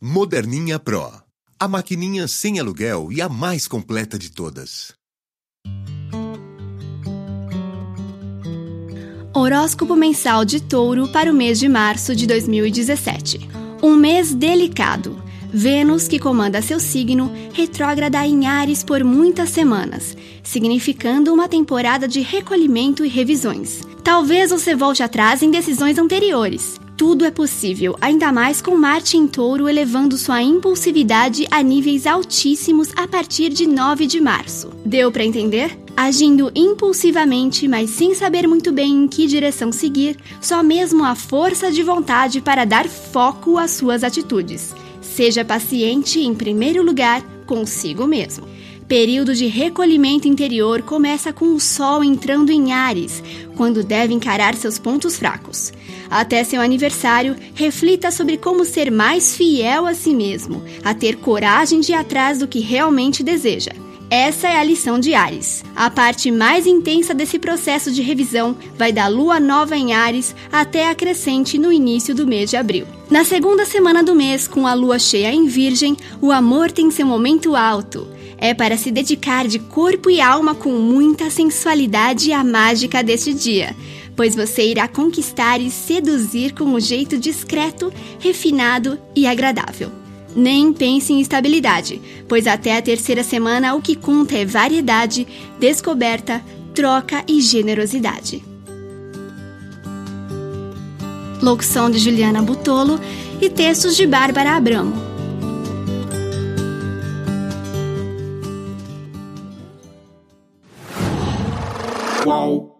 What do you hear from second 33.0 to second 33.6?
partir